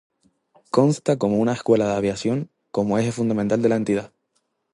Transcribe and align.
Consta 0.71 1.15
de 1.15 1.27
una 1.27 1.53
escuela 1.53 1.85
de 1.89 1.95
aviación 1.95 2.49
como 2.71 2.97
eje 2.97 3.11
fundamental 3.11 3.61
de 3.61 3.69
la 3.69 3.75
entidad. 3.75 4.11